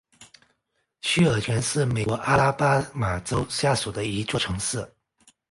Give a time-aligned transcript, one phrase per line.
[1.03, 4.95] 西尔泉是美国阿拉巴马州下属的一座城市。